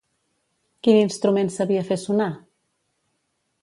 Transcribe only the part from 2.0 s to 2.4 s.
sonar?